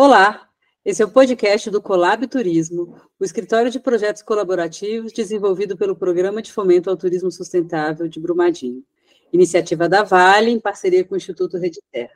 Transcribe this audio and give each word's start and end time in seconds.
Olá, 0.00 0.48
esse 0.84 1.02
é 1.02 1.04
o 1.04 1.10
podcast 1.10 1.68
do 1.70 1.82
Colab 1.82 2.24
Turismo, 2.28 2.96
o 3.18 3.24
escritório 3.24 3.68
de 3.68 3.80
projetos 3.80 4.22
colaborativos 4.22 5.12
desenvolvido 5.12 5.76
pelo 5.76 5.96
Programa 5.96 6.40
de 6.40 6.52
Fomento 6.52 6.88
ao 6.88 6.96
Turismo 6.96 7.32
Sustentável 7.32 8.06
de 8.06 8.20
Brumadinho, 8.20 8.84
iniciativa 9.32 9.88
da 9.88 10.04
Vale 10.04 10.52
em 10.52 10.60
parceria 10.60 11.04
com 11.04 11.14
o 11.14 11.16
Instituto 11.16 11.58
Rede 11.58 11.80
Terra. 11.90 12.14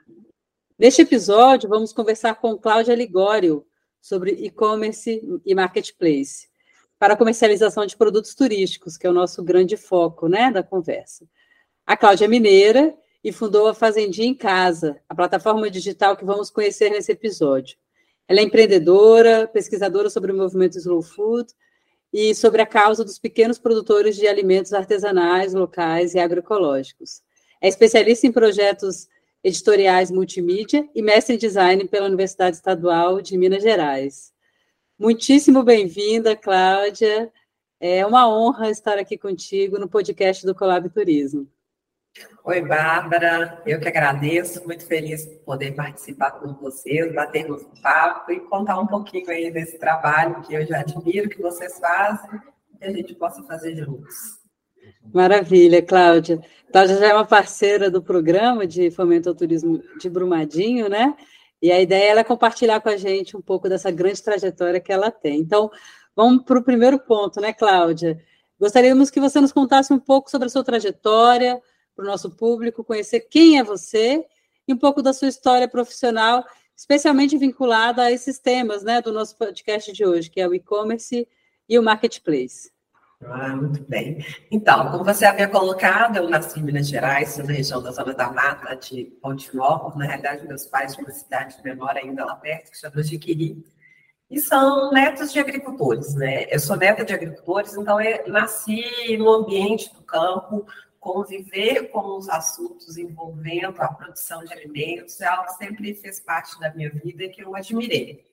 Neste 0.78 1.02
episódio, 1.02 1.68
vamos 1.68 1.92
conversar 1.92 2.36
com 2.36 2.56
Cláudia 2.56 2.94
Ligório 2.94 3.66
sobre 4.00 4.30
e-commerce 4.30 5.20
e 5.44 5.52
marketplace 5.52 6.46
para 7.00 7.16
comercialização 7.16 7.84
de 7.84 7.96
produtos 7.96 8.32
turísticos, 8.36 8.96
que 8.96 9.08
é 9.08 9.10
o 9.10 9.12
nosso 9.12 9.42
grande 9.42 9.76
foco 9.76 10.28
né, 10.28 10.52
da 10.52 10.62
conversa. 10.62 11.26
A 11.84 11.96
Cláudia 11.96 12.26
é 12.26 12.28
mineira 12.28 12.96
e 13.24 13.30
fundou 13.30 13.68
a 13.68 13.74
Fazendinha 13.74 14.26
em 14.26 14.34
Casa, 14.34 15.00
a 15.08 15.14
plataforma 15.14 15.70
digital 15.70 16.16
que 16.16 16.24
vamos 16.24 16.50
conhecer 16.50 16.90
nesse 16.90 17.12
episódio. 17.12 17.76
Ela 18.32 18.40
é 18.40 18.44
empreendedora, 18.44 19.46
pesquisadora 19.46 20.08
sobre 20.08 20.32
o 20.32 20.34
movimento 20.34 20.78
Slow 20.78 21.02
Food 21.02 21.52
e 22.10 22.34
sobre 22.34 22.62
a 22.62 22.66
causa 22.66 23.04
dos 23.04 23.18
pequenos 23.18 23.58
produtores 23.58 24.16
de 24.16 24.26
alimentos 24.26 24.72
artesanais, 24.72 25.52
locais 25.52 26.14
e 26.14 26.18
agroecológicos. 26.18 27.20
É 27.60 27.68
especialista 27.68 28.26
em 28.26 28.32
projetos 28.32 29.06
editoriais 29.44 30.10
multimídia 30.10 30.88
e 30.94 31.02
mestre 31.02 31.34
em 31.34 31.38
design 31.38 31.86
pela 31.86 32.06
Universidade 32.06 32.56
Estadual 32.56 33.20
de 33.20 33.36
Minas 33.36 33.62
Gerais. 33.62 34.32
Muitíssimo 34.98 35.62
bem-vinda, 35.62 36.34
Cláudia. 36.34 37.30
É 37.78 38.06
uma 38.06 38.26
honra 38.26 38.70
estar 38.70 38.96
aqui 38.96 39.18
contigo 39.18 39.78
no 39.78 39.90
podcast 39.90 40.46
do 40.46 40.54
Colab 40.54 40.88
Turismo. 40.88 41.46
Oi, 42.44 42.60
Bárbara, 42.60 43.62
eu 43.64 43.80
que 43.80 43.88
agradeço, 43.88 44.62
muito 44.66 44.84
feliz 44.84 45.24
por 45.24 45.38
poder 45.44 45.74
participar 45.74 46.32
com 46.32 46.52
vocês, 46.54 47.14
batermos 47.14 47.62
um 47.62 47.80
papo 47.80 48.30
e 48.30 48.40
contar 48.40 48.78
um 48.78 48.86
pouquinho 48.86 49.30
aí 49.30 49.50
desse 49.50 49.78
trabalho 49.78 50.42
que 50.42 50.52
eu 50.52 50.66
já 50.66 50.80
admiro 50.80 51.30
que 51.30 51.40
vocês 51.40 51.78
fazem 51.78 52.40
e 52.80 52.84
a 52.84 52.92
gente 52.92 53.14
possa 53.14 53.42
fazer 53.44 53.76
juntos. 53.76 54.42
Maravilha, 55.14 55.80
Cláudia. 55.80 56.38
Cláudia 56.70 56.98
já 56.98 57.08
é 57.08 57.14
uma 57.14 57.24
parceira 57.24 57.90
do 57.90 58.02
programa 58.02 58.66
de 58.66 58.90
fomento 58.90 59.30
ao 59.30 59.34
turismo 59.34 59.82
de 59.98 60.10
Brumadinho, 60.10 60.90
né? 60.90 61.16
E 61.62 61.72
a 61.72 61.80
ideia 61.80 62.18
é 62.18 62.24
compartilhar 62.24 62.80
com 62.80 62.90
a 62.90 62.96
gente 62.96 63.36
um 63.36 63.40
pouco 63.40 63.68
dessa 63.68 63.90
grande 63.90 64.22
trajetória 64.22 64.80
que 64.80 64.92
ela 64.92 65.10
tem. 65.10 65.38
Então, 65.38 65.70
vamos 66.14 66.44
para 66.44 66.58
o 66.58 66.64
primeiro 66.64 66.98
ponto, 66.98 67.40
né, 67.40 67.54
Cláudia? 67.54 68.20
Gostaríamos 68.60 69.10
que 69.10 69.20
você 69.20 69.40
nos 69.40 69.52
contasse 69.52 69.92
um 69.92 69.98
pouco 69.98 70.30
sobre 70.30 70.46
a 70.46 70.50
sua 70.50 70.64
trajetória, 70.64 71.60
para 72.02 72.08
o 72.08 72.10
nosso 72.10 72.30
público 72.30 72.82
conhecer 72.82 73.20
quem 73.20 73.58
é 73.58 73.62
você 73.62 74.24
e 74.66 74.74
um 74.74 74.76
pouco 74.76 75.00
da 75.00 75.12
sua 75.12 75.28
história 75.28 75.68
profissional, 75.68 76.44
especialmente 76.76 77.38
vinculada 77.38 78.02
a 78.02 78.12
esses 78.12 78.40
temas 78.40 78.82
né, 78.82 79.00
do 79.00 79.12
nosso 79.12 79.36
podcast 79.38 79.92
de 79.92 80.04
hoje, 80.04 80.28
que 80.28 80.40
é 80.40 80.48
o 80.48 80.54
e-commerce 80.54 81.28
e 81.68 81.78
o 81.78 81.82
marketplace. 81.82 82.72
Ah, 83.24 83.54
muito 83.54 83.84
bem. 83.84 84.26
Então, 84.50 84.90
como 84.90 85.04
você 85.04 85.24
havia 85.24 85.46
colocado, 85.46 86.16
eu 86.16 86.28
nasci 86.28 86.58
em 86.58 86.64
Minas 86.64 86.88
Gerais, 86.88 87.38
na 87.38 87.52
região 87.52 87.80
da 87.80 87.92
Zona 87.92 88.12
da 88.14 88.32
Mata, 88.32 88.74
de 88.74 89.04
Ponte 89.22 89.54
Nova. 89.54 89.96
Na 89.96 90.06
realidade, 90.06 90.44
meus 90.44 90.66
pais 90.66 90.96
de 90.96 91.02
uma 91.02 91.12
cidade 91.12 91.56
de 91.56 91.62
memória 91.62 92.02
ainda 92.02 92.24
lá 92.24 92.34
perto, 92.34 92.72
que 92.72 92.78
chama 92.78 93.00
Jiquiri. 93.00 93.64
E 94.28 94.40
são 94.40 94.90
netos 94.90 95.32
de 95.32 95.38
agricultores, 95.38 96.16
né? 96.16 96.46
Eu 96.50 96.58
sou 96.58 96.76
neta 96.76 97.04
de 97.04 97.14
agricultores, 97.14 97.76
então 97.76 97.96
nasci 98.26 98.82
no 99.16 99.30
ambiente 99.30 99.94
do 99.94 100.02
campo, 100.02 100.66
conviver 101.02 101.90
com 101.90 102.16
os 102.16 102.28
assuntos 102.28 102.96
envolvendo 102.96 103.82
a 103.82 103.88
produção 103.88 104.44
de 104.44 104.52
alimentos 104.52 105.20
é 105.20 105.26
algo 105.26 105.46
que 105.46 105.54
sempre 105.54 105.94
fez 105.94 106.20
parte 106.20 106.58
da 106.60 106.72
minha 106.72 106.90
vida 106.90 107.24
e 107.24 107.28
que 107.28 107.42
eu 107.42 107.56
admirei. 107.56 108.24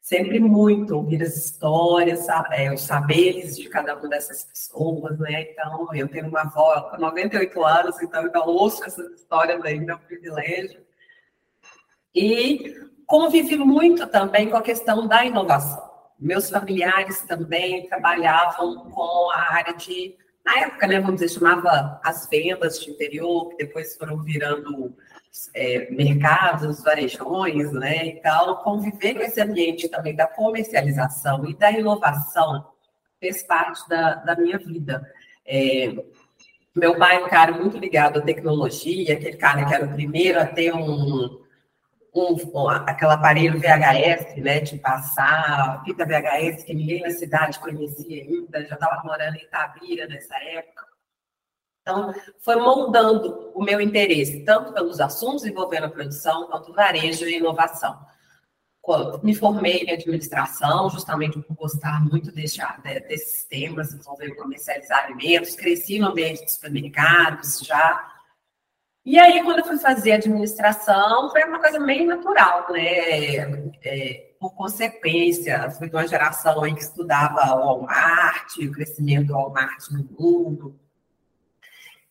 Sempre 0.00 0.40
muito 0.40 0.96
ouvir 0.96 1.22
as 1.22 1.36
histórias, 1.36 2.26
é, 2.50 2.72
os 2.72 2.80
saberes 2.80 3.58
de 3.58 3.68
cada 3.68 3.94
uma 3.94 4.08
dessas 4.08 4.42
pessoas, 4.42 5.18
né? 5.18 5.50
Então, 5.50 5.86
eu 5.94 6.08
tenho 6.08 6.28
uma 6.28 6.40
avó 6.40 6.88
com 6.88 6.96
98 6.96 7.62
anos, 7.62 8.02
então 8.02 8.24
eu 8.24 8.40
ouço 8.40 8.82
essas 8.84 9.12
histórias 9.12 9.62
ainda, 9.62 9.96
um 9.96 9.98
privilégio. 9.98 10.80
E 12.14 12.74
convivi 13.06 13.58
muito 13.58 14.06
também 14.06 14.48
com 14.48 14.56
a 14.56 14.62
questão 14.62 15.06
da 15.06 15.26
inovação. 15.26 15.86
Meus 16.18 16.48
familiares 16.48 17.20
também 17.20 17.86
trabalhavam 17.86 18.88
com 18.90 19.30
a 19.30 19.52
área 19.52 19.74
de 19.74 20.16
na 20.48 20.60
época, 20.60 20.86
né, 20.86 20.98
vamos 20.98 21.20
dizer, 21.20 21.28
chamava 21.28 22.00
as 22.02 22.26
vendas 22.26 22.80
de 22.80 22.90
interior, 22.90 23.50
que 23.50 23.58
depois 23.58 23.94
foram 23.96 24.16
virando 24.22 24.96
é, 25.54 25.90
mercados, 25.90 26.82
varejões, 26.82 27.70
né, 27.72 28.06
e 28.06 28.20
tal, 28.22 28.62
conviver 28.62 29.14
com 29.14 29.20
esse 29.20 29.38
ambiente 29.42 29.90
também 29.90 30.16
da 30.16 30.26
comercialização 30.26 31.44
e 31.44 31.54
da 31.54 31.70
inovação 31.70 32.66
fez 33.20 33.42
parte 33.42 33.86
da, 33.90 34.14
da 34.14 34.36
minha 34.36 34.56
vida. 34.56 35.06
É, 35.46 35.94
meu 36.74 36.96
pai 36.96 37.16
é 37.16 37.24
um 37.24 37.28
cara 37.28 37.52
muito 37.52 37.76
ligado 37.76 38.18
à 38.18 38.22
tecnologia, 38.22 39.14
aquele 39.14 39.36
cara 39.36 39.66
que 39.66 39.74
era 39.74 39.84
o 39.84 39.92
primeiro 39.92 40.40
a 40.40 40.46
ter 40.46 40.72
um, 40.72 41.40
um, 42.18 42.68
aquele 42.68 43.12
aparelho 43.12 43.58
VHS, 43.58 44.36
né, 44.42 44.60
de 44.60 44.78
passar, 44.78 45.82
fita 45.84 46.04
VHS, 46.04 46.64
que 46.64 46.74
ninguém 46.74 47.02
na 47.02 47.10
cidade 47.10 47.58
conhecia 47.58 48.22
ainda, 48.22 48.66
já 48.66 48.74
estava 48.74 49.02
morando 49.04 49.36
em 49.36 49.42
Itabira 49.42 50.06
nessa 50.06 50.36
época. 50.36 50.86
Então, 51.82 52.12
foi 52.40 52.56
moldando 52.56 53.50
o 53.54 53.62
meu 53.62 53.80
interesse, 53.80 54.44
tanto 54.44 54.74
pelos 54.74 55.00
assuntos 55.00 55.46
envolvendo 55.46 55.84
a 55.84 55.90
produção, 55.90 56.46
quanto 56.46 56.72
varejo 56.72 57.24
e 57.24 57.38
inovação. 57.38 57.98
Me 59.22 59.34
formei 59.34 59.82
em 59.82 59.92
administração, 59.92 60.88
justamente 60.88 61.38
por 61.40 61.54
gostar 61.54 62.02
muito 62.04 62.32
desse, 62.32 62.58
desses 63.06 63.44
temas 63.44 63.92
envolvendo 63.92 64.36
comercializar 64.36 65.04
alimentos, 65.04 65.54
cresci 65.54 65.98
no 65.98 66.08
ambiente 66.08 66.44
de 66.44 66.52
supermercados 66.52 67.60
já, 67.60 68.17
e 69.08 69.18
aí, 69.18 69.42
quando 69.42 69.60
eu 69.60 69.64
fui 69.64 69.78
fazer 69.78 70.12
administração, 70.12 71.30
foi 71.30 71.42
uma 71.44 71.58
coisa 71.58 71.80
meio 71.80 72.06
natural, 72.06 72.66
né? 72.70 73.70
É, 73.82 74.32
por 74.38 74.54
consequência, 74.54 75.70
fui 75.70 75.88
de 75.88 75.96
uma 75.96 76.06
geração 76.06 76.62
aí 76.62 76.74
que 76.74 76.82
estudava 76.82 77.54
o 77.54 77.64
Walmart, 77.64 78.58
o 78.58 78.70
crescimento 78.70 79.28
do 79.28 79.32
Walmart 79.32 79.82
no 79.92 80.06
mundo. 80.10 80.78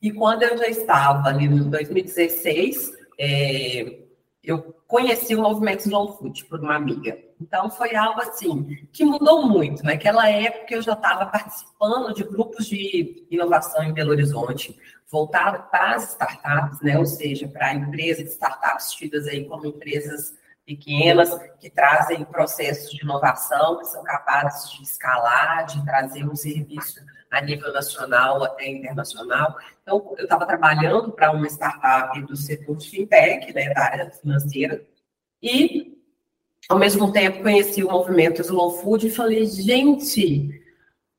E 0.01 0.11
quando 0.11 0.41
eu 0.41 0.57
já 0.57 0.67
estava 0.69 1.29
ali 1.29 1.45
em 1.45 1.69
2016, 1.69 2.91
é, 3.19 3.99
eu 4.43 4.75
conheci 4.87 5.35
o 5.35 5.43
movimento 5.43 5.81
Slow 5.81 6.17
Food 6.17 6.45
por 6.45 6.59
uma 6.61 6.77
amiga. 6.77 7.15
Então, 7.39 7.69
foi 7.69 7.95
algo 7.95 8.19
assim 8.21 8.87
que 8.91 9.05
mudou 9.05 9.47
muito. 9.47 9.83
Naquela 9.83 10.29
época, 10.29 10.73
eu 10.73 10.81
já 10.81 10.93
estava 10.93 11.25
participando 11.27 12.13
de 12.13 12.23
grupos 12.23 12.65
de 12.65 13.25
inovação 13.29 13.83
em 13.83 13.93
Belo 13.93 14.11
Horizonte, 14.11 14.77
voltado 15.09 15.69
para 15.69 15.95
as 15.95 16.09
startups, 16.09 16.81
né? 16.81 16.97
ou 16.97 17.05
seja, 17.05 17.47
para 17.47 17.73
empresas 17.73 18.31
startups 18.33 18.91
tidas 18.91 19.27
aí 19.27 19.45
como 19.45 19.65
empresas 19.65 20.33
pequenas, 20.65 21.29
que 21.59 21.69
trazem 21.69 22.25
processos 22.25 22.91
de 22.91 23.01
inovação, 23.01 23.79
que 23.79 23.85
são 23.85 24.03
capazes 24.03 24.69
de 24.71 24.83
escalar, 24.83 25.65
de 25.65 25.83
trazer 25.85 26.25
um 26.25 26.35
serviço 26.35 26.99
a 27.31 27.41
nível 27.41 27.71
nacional 27.71 28.43
até 28.43 28.67
internacional. 28.67 29.55
Então, 29.81 30.13
eu 30.17 30.23
estava 30.25 30.45
trabalhando 30.45 31.11
para 31.13 31.31
uma 31.31 31.47
startup 31.47 32.21
do 32.23 32.35
setor 32.35 32.75
de 32.75 32.89
fintech, 32.89 33.53
né, 33.53 33.73
da 33.73 33.81
área 33.81 34.11
financeira, 34.11 34.85
e, 35.41 35.96
ao 36.69 36.77
mesmo 36.77 37.11
tempo, 37.11 37.41
conheci 37.41 37.83
o 37.83 37.91
movimento 37.91 38.41
Slow 38.41 38.81
Food 38.81 39.07
e 39.07 39.11
falei, 39.11 39.45
gente, 39.45 40.49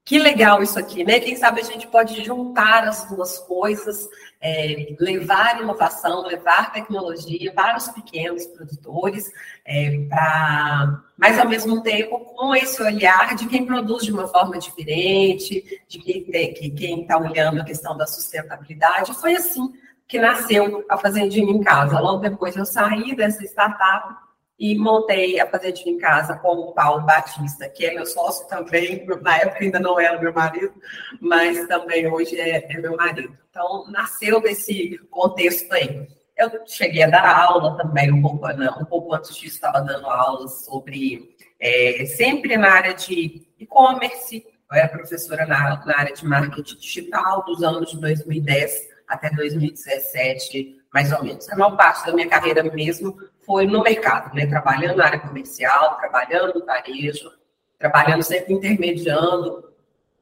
que 0.05 0.19
legal 0.19 0.63
isso 0.63 0.79
aqui, 0.79 1.05
né? 1.05 1.21
Quem 1.21 1.37
sabe 1.37 1.61
a 1.61 1.65
gente 1.65 1.87
pode 1.87 2.25
juntar 2.25 2.85
as 2.89 3.05
duas 3.11 3.39
coisas, 3.41 4.09
é, 4.41 4.95
levar 4.99 5.61
inovação, 5.61 6.27
levar 6.27 6.73
tecnologia 6.73 7.53
para 7.53 7.77
os 7.77 7.89
pequenos 7.89 8.47
produtores, 8.47 9.31
é, 9.67 10.07
pra, 10.09 11.03
mas 11.17 11.39
ao 11.39 11.49
mesmo 11.49 11.83
tempo 11.83 12.21
com 12.21 12.55
esse 12.55 12.83
olhar 12.83 13.35
de 13.35 13.47
quem 13.47 13.67
produz 13.67 14.05
de 14.05 14.13
uma 14.13 14.27
forma 14.29 14.59
diferente, 14.59 15.83
de 15.87 15.99
quem 15.99 17.03
está 17.03 17.19
olhando 17.19 17.61
a 17.61 17.65
questão 17.65 17.95
da 17.95 18.07
sustentabilidade. 18.07 19.15
Foi 19.15 19.35
assim 19.37 19.73
que 20.07 20.19
nasceu 20.19 20.87
a 20.89 20.97
Fazendinha 20.97 21.53
em 21.53 21.63
Casa. 21.63 22.01
Logo 22.01 22.21
depois 22.21 22.57
eu 22.57 22.65
saí 22.65 23.15
dessa 23.15 23.45
startup 23.45 24.28
e 24.59 24.77
montei 24.77 25.39
a 25.39 25.47
Fazendinha 25.47 25.95
em 25.95 25.99
Casa 25.99 26.37
com 26.37 26.49
o 26.49 26.73
Paulo 26.73 27.07
Batista, 27.07 27.69
que 27.69 27.87
é 27.87 27.95
meu 27.95 28.05
sócio 28.05 28.49
também, 28.49 29.07
na 29.23 29.37
época 29.37 29.63
ainda 29.63 29.79
não 29.79 30.01
era 30.01 30.21
meu 30.21 30.33
marido, 30.33 30.75
mas 31.21 31.65
também 31.69 32.07
hoje 32.09 32.39
é, 32.41 32.67
é 32.69 32.81
meu 32.81 32.97
marido. 32.97 33.33
Então, 33.51 33.89
nasceu 33.89 34.41
desse 34.41 34.99
contexto 35.11 35.73
aí. 35.73 36.09
Eu 36.37 36.51
cheguei 36.67 37.05
a 37.05 37.09
dar 37.09 37.45
aula 37.45 37.77
também, 37.77 38.13
um 38.13 38.21
pouco, 38.21 38.49
não, 38.55 38.81
um 38.81 38.85
pouco 38.85 39.15
antes 39.15 39.35
disso, 39.37 39.57
estava 39.57 39.81
dando 39.81 40.07
aulas 40.07 40.65
sobre, 40.65 41.37
é, 41.61 42.05
sempre 42.07 42.57
na 42.57 42.71
área 42.71 42.95
de 42.95 43.47
e-commerce, 43.59 44.45
eu 44.71 44.77
era 44.77 44.89
professora 44.89 45.47
na, 45.47 45.85
na 45.85 45.99
área 45.99 46.15
de 46.15 46.25
marketing 46.27 46.77
digital 46.77 47.45
dos 47.45 47.63
anos 47.63 47.91
de 47.91 48.01
2010 48.01 48.89
até 49.07 49.31
2017, 49.31 50.83
mais 50.93 51.13
ou 51.13 51.25
menos. 51.25 51.49
A 51.49 51.57
maior 51.57 51.77
parte 51.77 52.07
da 52.07 52.13
minha 52.13 52.29
carreira 52.29 52.63
mesmo 52.63 53.17
foi 53.49 53.67
no 53.67 53.83
mercado, 53.83 54.35
né? 54.35 54.47
Trabalhando 54.47 54.99
na 54.99 55.07
área 55.07 55.21
comercial, 55.21 55.97
trabalhando 55.97 56.61
no 56.61 56.67
varejo, 56.67 57.33
trabalhando 57.79 58.23
sempre 58.23 58.53
intermediando 58.53 59.73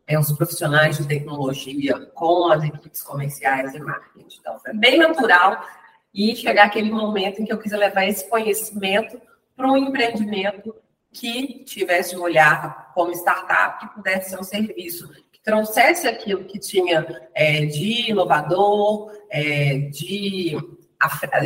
é, 0.06 0.16
os 0.16 0.30
profissionais 0.30 0.96
de 0.96 1.08
tecnologia 1.08 1.98
com 2.14 2.52
as 2.52 2.62
equipes 2.62 3.02
comerciais 3.02 3.74
e 3.74 3.80
marketing. 3.80 4.28
Então, 4.38 4.60
foi 4.60 4.72
bem 4.74 4.96
natural 4.98 5.60
e 6.14 6.36
chegar 6.36 6.66
aquele 6.66 6.92
momento 6.92 7.42
em 7.42 7.44
que 7.44 7.52
eu 7.52 7.58
quis 7.58 7.72
levar 7.72 8.06
esse 8.06 8.30
conhecimento 8.30 9.20
para 9.56 9.72
um 9.72 9.76
empreendimento 9.76 10.72
que 11.12 11.64
tivesse 11.64 12.16
um 12.16 12.22
olhar 12.22 12.92
como 12.94 13.10
startup, 13.10 13.80
que 13.80 13.92
pudesse 13.92 14.30
ser 14.30 14.38
um 14.38 14.44
serviço 14.44 15.08
que 15.32 15.42
trouxesse 15.42 16.06
aquilo 16.06 16.44
que 16.44 16.60
tinha 16.60 17.04
é, 17.34 17.66
de 17.66 18.12
inovador, 18.12 19.10
é, 19.30 19.78
de 19.78 20.56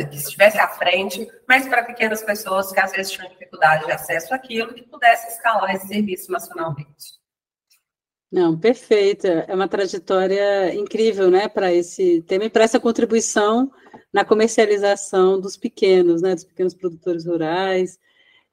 que 0.09 0.15
estivesse 0.15 0.57
à 0.57 0.67
frente, 0.67 1.27
mas 1.47 1.67
para 1.67 1.83
pequenas 1.83 2.21
pessoas 2.23 2.71
que 2.71 2.79
às 2.79 2.91
vezes 2.91 3.11
tinham 3.11 3.29
dificuldade 3.29 3.85
de 3.85 3.91
acesso 3.91 4.33
àquilo, 4.33 4.73
que 4.73 4.83
pudesse 4.83 5.27
escalar 5.29 5.75
esse 5.75 5.87
serviço 5.87 6.31
nacionalmente. 6.31 7.21
Não, 8.31 8.57
perfeita. 8.57 9.45
É 9.47 9.53
uma 9.53 9.67
trajetória 9.67 10.73
incrível, 10.73 11.29
né, 11.29 11.49
para 11.49 11.73
esse 11.73 12.21
tema 12.21 12.45
e 12.45 12.49
para 12.49 12.63
essa 12.63 12.79
contribuição 12.79 13.69
na 14.13 14.23
comercialização 14.23 15.39
dos 15.39 15.57
pequenos, 15.57 16.21
né, 16.21 16.33
dos 16.33 16.45
pequenos 16.45 16.73
produtores 16.73 17.25
rurais 17.25 17.99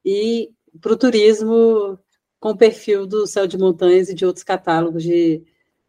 e 0.04 0.50
para 0.80 0.92
o 0.92 0.96
turismo 0.96 1.98
com 2.40 2.50
o 2.50 2.56
perfil 2.56 3.06
do 3.06 3.26
Céu 3.26 3.46
de 3.46 3.58
Montanhas 3.58 4.08
e 4.08 4.14
de 4.14 4.24
outros 4.26 4.44
catálogos 4.44 5.02
de 5.02 5.42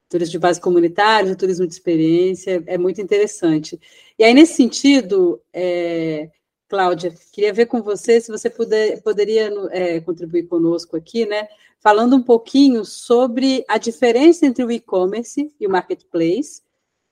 turismo 0.07 0.31
de 0.31 0.39
base 0.39 0.59
comunitária, 0.59 1.29
de 1.29 1.38
turismo 1.38 1.67
de 1.67 1.73
experiência, 1.73 2.63
é 2.65 2.77
muito 2.77 3.00
interessante. 3.00 3.79
E 4.19 4.24
aí, 4.25 4.33
nesse 4.33 4.56
sentido, 4.56 5.42
é, 5.54 6.30
Cláudia, 6.68 7.16
queria 7.31 7.54
ver 7.54 7.68
com 7.68 7.81
você 7.81 8.19
se 8.19 8.30
você 8.30 8.50
puder, 8.50 9.01
poderia 9.01 9.50
é, 9.71 10.01
contribuir 10.01 10.44
conosco 10.44 10.98
aqui, 10.98 11.25
né? 11.25 11.48
Falando 11.80 12.18
um 12.18 12.21
pouquinho 12.21 12.83
sobre 12.83 13.63
a 13.66 13.77
diferença 13.77 14.45
entre 14.45 14.62
o 14.66 14.69
e-commerce 14.69 15.50
e 15.57 15.66
o 15.66 15.69
marketplace, 15.69 16.62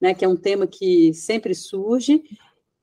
né? 0.01 0.13
Que 0.13 0.25
é 0.25 0.27
um 0.27 0.35
tema 0.35 0.67
que 0.67 1.13
sempre 1.13 1.55
surge. 1.55 2.21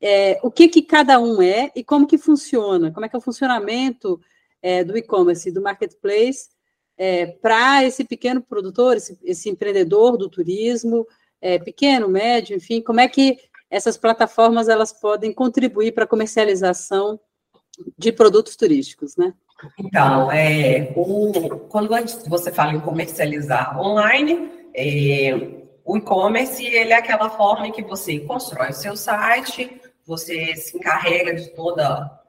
É, 0.01 0.41
o 0.43 0.51
que, 0.51 0.69
que 0.69 0.81
cada 0.81 1.21
um 1.21 1.43
é 1.43 1.71
e 1.77 1.85
como 1.85 2.07
que 2.07 2.17
funciona, 2.17 2.91
como 2.93 3.05
é 3.05 3.11
que 3.11 3.17
é 3.17 3.19
o 3.19 3.23
funcionamento 3.23 4.19
é, 4.63 4.83
do 4.83 4.97
e-commerce 4.97 5.51
e 5.51 5.53
do 5.53 5.61
marketplace 5.61 6.49
é, 6.97 7.27
para 7.27 7.85
esse 7.85 8.05
pequeno 8.05 8.41
produtor, 8.41 8.97
esse, 8.97 9.19
esse 9.23 9.51
empreendedor 9.51 10.17
do 10.17 10.31
turismo, 10.31 11.07
é, 11.43 11.59
pequeno, 11.59 12.09
médio, 12.09 12.57
enfim, 12.57 12.81
como 12.81 13.01
é 13.01 13.07
que 13.07 13.39
essas 13.71 13.97
plataformas 13.97 14.69
elas 14.69 14.93
podem 14.93 15.33
contribuir 15.33 15.93
para 15.93 16.05
a 16.05 16.09
comercialização 16.09 17.19
de 17.99 18.13
produtos 18.13 18.57
turísticos, 18.57 19.17
né? 19.17 19.35
Então, 19.79 20.31
é, 20.31 20.93
o, 20.97 21.59
quando 21.69 21.91
você 22.29 22.53
fala 22.53 22.73
em 22.73 22.81
comercializar 22.81 23.81
online, 23.81 24.51
é, 24.75 25.33
o 25.85 25.97
e-commerce 25.97 26.65
ele 26.65 26.93
é 26.93 26.97
aquela 26.97 27.31
forma 27.31 27.69
em 27.69 27.73
que 27.73 27.83
você 27.83 28.21
constrói 28.21 28.71
o 28.71 28.75
seu 28.75 28.97
site, 28.97 29.81
você 30.07 30.55
se 30.57 30.77
encarrega 30.77 31.35
de 31.35 31.49
toda 31.55 32.24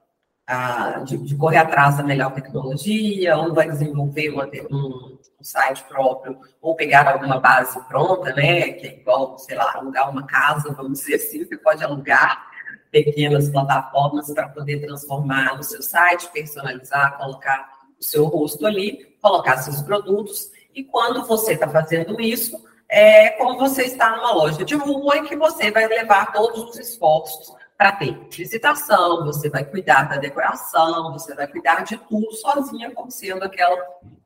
de, 1.05 1.17
de, 1.17 1.35
correr 1.35 1.57
atrás 1.57 1.97
da 1.97 2.03
melhor 2.03 2.31
tecnologia, 2.31 3.35
ou 3.35 3.53
vai 3.53 3.69
desenvolver 3.69 4.29
uma, 4.29 4.45
um, 4.71 5.17
um, 5.39 5.43
site 5.43 5.83
próprio, 5.85 6.37
ou 6.61 6.75
pegar 6.75 7.07
alguma 7.07 7.39
base 7.39 7.79
pronta, 7.87 8.31
né? 8.33 8.73
Que 8.73 8.87
é 8.87 8.99
igual, 8.99 9.37
sei 9.39 9.55
lá, 9.57 9.73
alugar 9.75 10.09
uma 10.09 10.25
casa, 10.27 10.71
vamos 10.73 10.99
dizer 10.99 11.15
assim, 11.15 11.43
você 11.43 11.57
pode 11.57 11.83
alugar 11.83 12.45
pequenas 12.91 13.49
plataformas 13.49 14.31
para 14.31 14.47
poder 14.49 14.85
transformar 14.85 15.57
no 15.57 15.63
seu 15.63 15.81
site, 15.81 16.31
personalizar, 16.31 17.17
colocar 17.17 17.67
o 17.99 18.03
seu 18.03 18.25
rosto 18.25 18.65
ali, 18.65 19.17
colocar 19.21 19.57
seus 19.57 19.81
produtos. 19.81 20.51
E 20.73 20.83
quando 20.83 21.25
você 21.25 21.53
está 21.53 21.67
fazendo 21.67 22.21
isso, 22.21 22.55
é 22.87 23.31
como 23.31 23.57
você 23.57 23.83
está 23.83 24.15
numa 24.15 24.31
loja 24.31 24.63
de 24.63 24.75
rua 24.75 25.17
em 25.17 25.25
que 25.25 25.35
você 25.35 25.71
vai 25.71 25.87
levar 25.87 26.31
todos 26.31 26.69
os 26.69 26.77
esforços 26.77 27.51
para 27.77 27.91
ter 27.91 28.27
visitação, 28.31 29.25
você 29.25 29.49
vai 29.49 29.65
cuidar 29.65 30.07
da 30.07 30.17
decoração, 30.17 31.11
você 31.11 31.35
vai 31.35 31.47
cuidar 31.47 31.83
de 31.83 31.97
tudo 31.97 32.31
sozinha, 32.33 32.91
como 32.91 33.11
sendo 33.11 33.43
aquela 33.43 33.77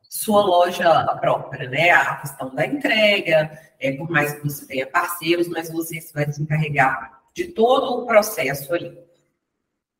sua 0.08 0.42
loja 0.42 1.04
própria, 1.20 1.68
né? 1.68 1.90
A 1.90 2.16
questão 2.16 2.54
da 2.54 2.66
entrega, 2.66 3.58
é, 3.78 3.92
por 3.92 4.10
mais 4.10 4.34
que 4.34 4.42
você 4.42 4.66
tenha 4.66 4.86
parceiros, 4.86 5.48
mas 5.48 5.70
você 5.70 6.00
vai 6.12 6.30
se 6.32 6.42
encarregar 6.42 7.20
de 7.34 7.46
todo 7.48 8.02
o 8.02 8.06
processo 8.06 8.72
ali. 8.74 8.96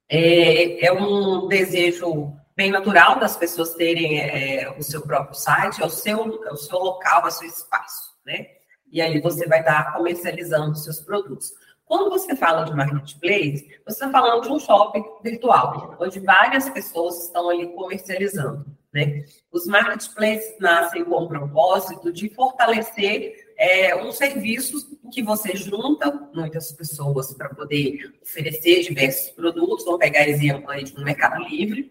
É, 0.09 0.87
é 0.87 0.93
um 0.93 1.47
desejo 1.47 2.33
bem 2.57 2.71
natural 2.71 3.19
das 3.19 3.37
pessoas 3.37 3.75
terem 3.75 4.21
é, 4.21 4.69
o 4.77 4.83
seu 4.83 5.03
próprio 5.03 5.35
site, 5.35 5.81
é 5.81 5.87
o 5.87 5.91
seu, 5.91 6.45
é 6.45 6.53
o 6.53 6.57
seu 6.57 6.79
local, 6.79 7.25
é 7.25 7.29
o 7.29 7.31
seu 7.31 7.49
espaço, 7.49 8.15
né? 8.27 8.47
E 8.91 9.01
aí 9.01 9.21
você 9.21 9.47
vai 9.47 9.61
estar 9.61 9.93
comercializando 9.93 10.73
os 10.73 10.85
seus 10.85 11.01
produtos. 11.01 11.53
Quando 11.91 12.09
você 12.09 12.37
fala 12.37 12.63
de 12.63 12.73
marketplace, 12.73 13.69
você 13.85 14.05
está 14.05 14.13
falando 14.13 14.45
de 14.45 14.53
um 14.53 14.61
shopping 14.61 15.03
virtual, 15.25 15.97
onde 15.99 16.21
várias 16.21 16.71
pessoas 16.71 17.25
estão 17.25 17.51
ali 17.51 17.67
comercializando. 17.67 18.65
Né? 18.95 19.25
Os 19.51 19.67
marketplaces 19.67 20.55
nascem 20.61 21.05
com 21.05 21.17
o 21.17 21.27
propósito 21.27 22.13
de 22.13 22.29
fortalecer 22.29 23.53
é, 23.59 23.97
um 23.97 24.13
serviço 24.13 24.97
que 25.13 25.21
você 25.21 25.57
junta 25.57 26.31
muitas 26.33 26.71
pessoas 26.71 27.35
para 27.35 27.49
poder 27.49 28.15
oferecer 28.23 28.85
diversos 28.85 29.31
produtos. 29.31 29.85
Vamos 29.85 29.99
pegar 29.99 30.29
exemplo 30.29 30.71
aí 30.71 30.85
de 30.85 30.97
um 30.97 31.03
Mercado 31.03 31.43
Livre, 31.43 31.91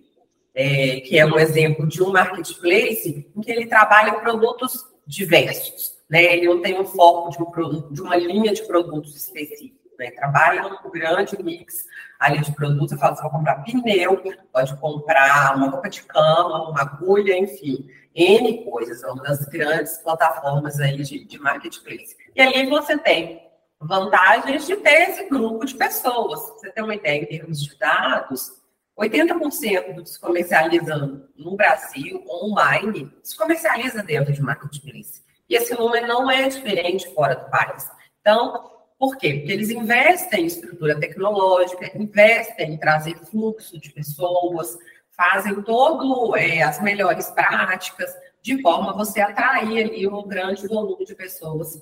é, 0.55 1.01
que 1.01 1.19
é 1.19 1.25
um 1.25 1.37
exemplo 1.37 1.85
de 1.85 2.01
um 2.01 2.13
marketplace 2.13 3.29
em 3.35 3.41
que 3.41 3.51
ele 3.51 3.65
trabalha 3.65 4.13
produtos 4.13 4.81
diversos. 5.05 5.97
Né? 6.09 6.37
Ele 6.37 6.47
não 6.47 6.61
tem 6.61 6.79
um 6.79 6.85
foco 6.85 7.31
de, 7.31 7.43
um, 7.43 7.91
de 7.91 8.01
uma 8.01 8.15
linha 8.15 8.53
de 8.53 8.65
produtos 8.65 9.13
específica 9.13 9.78
né? 9.99 10.09
Trabalha 10.11 10.79
grande 10.91 11.43
mix 11.43 11.85
ali 12.17 12.39
de 12.41 12.51
produtos. 12.53 12.93
Eu 12.93 12.97
falo, 12.97 13.15
você 13.15 13.21
vai 13.21 13.31
comprar 13.31 13.63
pneu, 13.63 14.23
pode 14.51 14.75
comprar 14.77 15.55
uma 15.55 15.69
roupa 15.69 15.89
de 15.89 16.01
cama, 16.03 16.69
uma 16.69 16.81
agulha, 16.81 17.37
enfim, 17.37 17.87
N 18.15 18.63
coisas. 18.63 19.03
É 19.03 19.07
uma 19.07 19.23
das 19.23 19.45
grandes 19.45 19.97
plataformas 19.97 20.79
aí 20.79 21.03
de, 21.03 21.25
de 21.25 21.39
marketplace. 21.39 22.15
E 22.35 22.41
ali 22.41 22.65
você 22.67 22.97
tem 22.97 23.47
vantagens 23.79 24.65
de 24.65 24.75
ter 24.77 25.09
esse 25.09 25.29
grupo 25.29 25.65
de 25.65 25.75
pessoas. 25.75 26.39
Você 26.39 26.71
tem 26.71 26.83
uma 26.83 26.95
ideia 26.95 27.21
em 27.21 27.25
termos 27.25 27.61
de 27.61 27.77
dados, 27.77 28.53
80% 28.97 29.93
do 29.93 30.03
que 30.03 30.09
se 30.09 30.19
comercializa 30.19 31.21
no 31.37 31.55
Brasil, 31.55 32.23
online, 32.27 33.11
se 33.23 33.37
comercializa 33.37 34.03
dentro 34.03 34.33
de 34.33 34.41
marketplace. 34.41 35.23
E 35.49 35.55
esse 35.55 35.73
número 35.73 36.05
não 36.05 36.29
é 36.29 36.47
diferente 36.47 37.11
fora 37.13 37.35
do 37.35 37.49
país. 37.49 37.89
Então, 38.19 38.78
por 38.99 39.15
quê? 39.17 39.35
Porque 39.35 39.53
eles 39.53 39.69
investem 39.69 40.43
em 40.43 40.47
estrutura 40.47 40.99
tecnológica, 40.99 41.89
investem 41.97 42.73
em 42.73 42.77
trazer 42.77 43.15
fluxo 43.15 43.79
de 43.79 43.91
pessoas, 43.91 44.77
fazem 45.15 45.61
todo 45.61 46.35
é, 46.35 46.61
as 46.61 46.81
melhores 46.81 47.29
práticas, 47.29 48.13
de 48.41 48.61
forma 48.61 48.91
a 48.91 48.93
você 48.93 49.21
atrair 49.21 49.85
ali 49.85 50.05
um 50.05 50.27
grande 50.27 50.67
volume 50.67 51.05
de 51.05 51.15
pessoas 51.15 51.81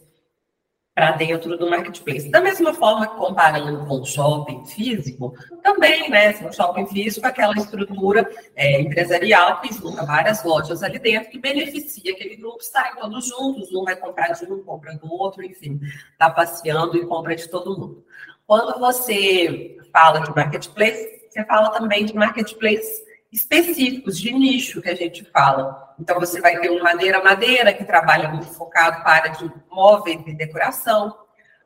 para 0.98 1.12
dentro 1.12 1.56
do 1.56 1.70
marketplace. 1.70 2.28
Da 2.28 2.42
mesma 2.42 2.74
forma 2.74 3.06
que 3.06 3.16
comparando 3.18 3.86
com 3.86 4.02
o 4.02 4.04
shopping 4.04 4.66
físico, 4.66 5.32
também, 5.62 6.10
né? 6.10 6.32
O 6.44 6.52
shopping 6.52 6.88
físico 6.88 7.28
aquela 7.28 7.54
estrutura 7.54 8.28
é, 8.56 8.82
empresarial 8.82 9.62
que 9.62 9.72
junta 9.72 10.04
várias 10.04 10.44
lojas 10.44 10.82
ali 10.82 10.98
dentro, 10.98 11.30
que 11.30 11.38
beneficia 11.38 12.14
aquele 12.14 12.38
grupo 12.38 12.58
estarem 12.62 12.96
todos 12.96 13.28
juntos, 13.28 13.72
um 13.76 13.84
vai 13.84 13.96
comprar 13.96 14.30
de 14.30 14.52
um, 14.52 14.64
compra 14.64 14.96
do 14.96 15.14
outro, 15.14 15.46
enfim, 15.46 15.80
está 16.14 16.32
passeando 16.32 16.98
e 16.98 17.06
compra 17.06 17.36
de 17.36 17.48
todo 17.48 17.78
mundo. 17.78 18.04
Quando 18.48 18.80
você 18.80 19.78
fala 19.94 20.22
de 20.22 20.36
marketplace, 20.36 21.28
você 21.30 21.46
fala 21.46 21.70
também 21.70 22.06
de 22.06 22.16
marketplace 22.16 23.06
específicos 23.32 24.20
de 24.20 24.32
nicho 24.34 24.82
que 24.82 24.90
a 24.90 24.96
gente 24.96 25.24
fala. 25.26 25.96
Então, 26.00 26.20
você 26.20 26.40
vai 26.40 26.60
ter 26.60 26.70
um 26.70 26.82
madeira 26.82 27.24
madeira, 27.24 27.74
que 27.74 27.84
trabalha 27.84 28.30
muito 28.30 28.48
focado 28.54 29.04
para 29.04 29.30
de 29.30 29.52
móveis 29.72 30.22
e 30.26 30.34
decoração. 30.34 31.16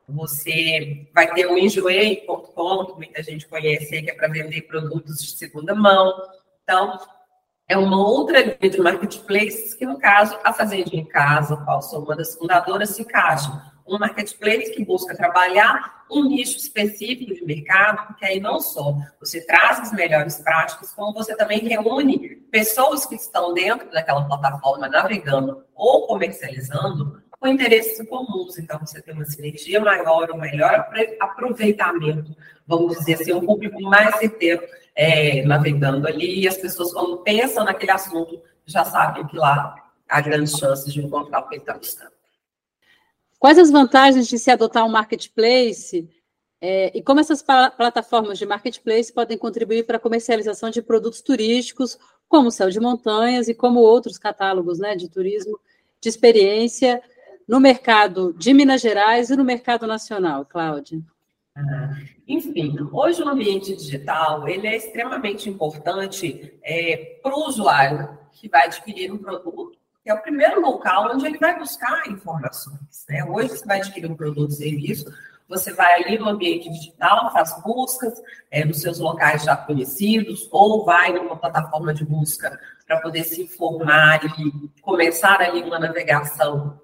Você 0.08 1.08
vai 1.14 1.32
ter 1.32 1.46
o 1.46 1.56
enjoei.com, 1.56 2.86
que 2.86 2.94
muita 2.94 3.22
gente 3.22 3.46
conhece, 3.46 4.02
que 4.02 4.10
é 4.10 4.14
para 4.14 4.28
vender 4.28 4.62
produtos 4.62 5.22
de 5.22 5.30
segunda 5.36 5.74
mão. 5.74 6.12
Então, 6.62 6.98
é 7.68 7.76
uma 7.76 7.96
outra 7.96 8.40
linha 8.40 8.70
de 8.70 8.80
marketplaces 8.80 9.74
que, 9.74 9.86
no 9.86 9.98
caso, 9.98 10.38
a 10.44 10.52
Fazenda 10.52 10.90
em 10.92 11.04
Casa, 11.04 11.56
qual 11.58 11.80
sou 11.80 12.04
uma 12.04 12.16
das 12.16 12.34
fundadoras, 12.34 12.90
se 12.90 13.02
encaixa 13.02 13.71
um 13.86 13.98
marketplace 13.98 14.72
que 14.72 14.84
busca 14.84 15.16
trabalhar 15.16 16.04
um 16.10 16.28
nicho 16.28 16.56
específico 16.58 17.34
de 17.34 17.44
mercado, 17.44 18.06
porque 18.06 18.24
aí 18.24 18.38
não 18.38 18.60
só 18.60 18.94
você 19.18 19.44
traz 19.46 19.80
as 19.80 19.92
melhores 19.92 20.38
práticas, 20.38 20.92
como 20.92 21.12
você 21.12 21.34
também 21.36 21.60
reúne 21.60 22.36
pessoas 22.50 23.06
que 23.06 23.14
estão 23.14 23.54
dentro 23.54 23.90
daquela 23.90 24.24
plataforma 24.24 24.88
navegando 24.88 25.64
ou 25.74 26.06
comercializando 26.06 27.22
com 27.42 27.48
interesses 27.48 28.06
comuns. 28.08 28.56
Então, 28.56 28.78
você 28.78 29.02
tem 29.02 29.14
uma 29.14 29.24
sinergia 29.24 29.80
maior, 29.80 30.30
um 30.30 30.38
melhor 30.38 30.88
aproveitamento, 31.20 32.36
vamos 32.66 32.98
dizer 32.98 33.14
assim, 33.14 33.32
um 33.32 33.44
público 33.44 33.80
mais 33.82 34.14
certeiro 34.16 34.62
é, 34.94 35.42
navegando 35.44 36.06
ali, 36.06 36.40
e 36.40 36.46
as 36.48 36.56
pessoas, 36.56 36.92
quando 36.92 37.18
pensam 37.18 37.64
naquele 37.64 37.90
assunto, 37.90 38.40
já 38.64 38.84
sabem 38.84 39.26
que 39.26 39.36
lá 39.36 39.74
há 40.08 40.20
grandes 40.20 40.56
chances 40.56 40.92
de 40.92 41.00
encontrar 41.04 41.40
o 41.40 41.48
que 41.48 41.56
está 41.56 41.74
buscando. 41.74 42.12
Quais 43.42 43.58
as 43.58 43.72
vantagens 43.72 44.28
de 44.28 44.38
se 44.38 44.52
adotar 44.52 44.86
um 44.86 44.88
marketplace 44.88 46.08
é, 46.60 46.96
e 46.96 47.02
como 47.02 47.18
essas 47.18 47.42
plataformas 47.42 48.38
de 48.38 48.46
marketplace 48.46 49.12
podem 49.12 49.36
contribuir 49.36 49.84
para 49.84 49.96
a 49.96 50.00
comercialização 50.00 50.70
de 50.70 50.80
produtos 50.80 51.20
turísticos, 51.20 51.98
como 52.28 52.46
o 52.46 52.50
céu 52.52 52.70
de 52.70 52.78
montanhas 52.78 53.48
e 53.48 53.54
como 53.54 53.80
outros 53.80 54.16
catálogos 54.16 54.78
né, 54.78 54.94
de 54.94 55.08
turismo 55.10 55.58
de 56.00 56.08
experiência 56.08 57.02
no 57.48 57.58
mercado 57.58 58.32
de 58.34 58.54
Minas 58.54 58.80
Gerais 58.80 59.28
e 59.28 59.36
no 59.36 59.42
mercado 59.42 59.88
nacional, 59.88 60.46
Cláudia? 60.46 61.02
Enfim, 62.28 62.76
hoje 62.92 63.24
o 63.24 63.28
ambiente 63.28 63.74
digital 63.74 64.46
ele 64.46 64.68
é 64.68 64.76
extremamente 64.76 65.50
importante 65.50 66.54
é, 66.62 67.18
para 67.20 67.34
o 67.34 67.48
usuário 67.48 68.16
que 68.30 68.48
vai 68.48 68.66
adquirir 68.66 69.10
um 69.10 69.18
produto, 69.18 69.81
é 70.04 70.14
o 70.14 70.20
primeiro 70.20 70.60
local 70.60 71.10
onde 71.12 71.26
ele 71.26 71.38
vai 71.38 71.58
buscar 71.58 72.08
informações. 72.08 73.06
Né? 73.08 73.24
Hoje 73.24 73.50
você 73.50 73.66
vai 73.66 73.78
adquirir 73.78 74.10
um 74.10 74.16
produto 74.16 74.50
ou 74.50 74.56
serviço, 74.56 75.12
você 75.48 75.72
vai 75.72 76.02
ali 76.02 76.18
no 76.18 76.28
ambiente 76.28 76.70
digital, 76.70 77.32
faz 77.32 77.54
buscas 77.62 78.20
é, 78.50 78.64
nos 78.64 78.80
seus 78.80 78.98
locais 78.98 79.44
já 79.44 79.56
conhecidos, 79.56 80.48
ou 80.50 80.84
vai 80.84 81.12
numa 81.12 81.36
plataforma 81.36 81.92
de 81.92 82.04
busca 82.04 82.58
para 82.86 83.00
poder 83.00 83.24
se 83.24 83.42
informar 83.42 84.20
e 84.24 84.68
começar 84.80 85.40
ali 85.40 85.62
uma 85.62 85.78
navegação 85.78 86.80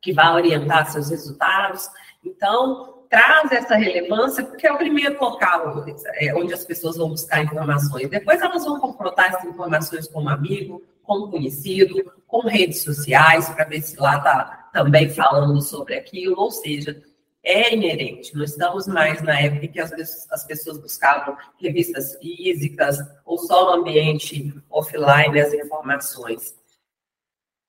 que 0.00 0.12
vai 0.12 0.32
orientar 0.32 0.90
seus 0.90 1.10
resultados. 1.10 1.88
Então, 2.24 3.04
traz 3.10 3.50
essa 3.52 3.74
relevância 3.74 4.44
porque 4.44 4.66
é 4.66 4.72
o 4.72 4.78
primeiro 4.78 5.18
local 5.20 5.84
é, 6.14 6.34
onde 6.34 6.54
as 6.54 6.64
pessoas 6.64 6.96
vão 6.96 7.08
buscar 7.08 7.42
informações. 7.42 8.08
Depois 8.08 8.40
elas 8.40 8.64
vão 8.64 8.78
confrontar 8.78 9.30
essas 9.30 9.44
informações 9.44 10.06
com 10.06 10.22
um 10.22 10.28
amigo, 10.28 10.82
com 11.08 11.30
conhecido, 11.30 12.12
com 12.26 12.46
redes 12.46 12.82
sociais, 12.82 13.48
para 13.48 13.64
ver 13.64 13.80
se 13.80 13.98
lá 13.98 14.18
está 14.18 14.68
também 14.74 15.08
falando 15.08 15.60
sobre 15.62 15.96
aquilo. 15.96 16.38
Ou 16.38 16.50
seja, 16.50 17.02
é 17.42 17.74
inerente. 17.74 18.36
Não 18.36 18.44
estamos 18.44 18.86
mais 18.86 19.22
na 19.22 19.40
época 19.40 19.68
que 19.68 19.80
as, 19.80 19.90
as 20.30 20.46
pessoas 20.46 20.76
buscavam 20.78 21.34
revistas 21.58 22.16
físicas 22.16 22.98
ou 23.24 23.38
só 23.38 23.64
no 23.74 23.80
ambiente 23.80 24.54
offline 24.68 25.40
as 25.40 25.54
informações. 25.54 26.54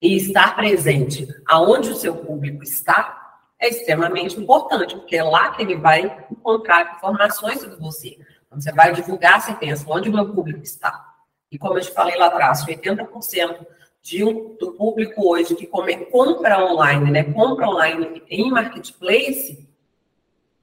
E 0.02 0.16
estar 0.16 0.54
presente 0.54 1.26
aonde 1.46 1.90
o 1.90 1.96
seu 1.96 2.14
público 2.16 2.62
está 2.62 3.16
é 3.58 3.68
extremamente 3.68 4.40
importante, 4.40 4.96
porque 4.96 5.16
é 5.16 5.22
lá 5.22 5.50
que 5.50 5.62
ele 5.62 5.76
vai 5.76 6.26
encontrar 6.30 6.96
informações 6.96 7.60
sobre 7.60 7.76
você. 7.76 8.18
Quando 8.48 8.62
você 8.62 8.72
vai 8.72 8.92
divulgar, 8.94 9.40
você 9.40 9.52
pensa 9.54 9.84
onde 9.86 10.08
o 10.08 10.12
meu 10.12 10.32
público 10.32 10.62
está. 10.62 11.09
E 11.50 11.58
como 11.58 11.78
eu 11.78 11.82
te 11.82 11.90
falei 11.90 12.16
lá 12.16 12.26
atrás, 12.26 12.64
80% 12.64 13.66
de 14.02 14.20
do 14.58 14.72
público 14.72 15.28
hoje 15.28 15.54
que 15.54 15.66
come, 15.66 15.96
compra 16.06 16.64
online, 16.64 17.10
né, 17.10 17.24
compra 17.24 17.68
online 17.68 18.22
em 18.28 18.50
marketplace, 18.50 19.68